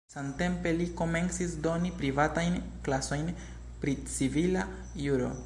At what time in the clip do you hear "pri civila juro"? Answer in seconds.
3.85-5.33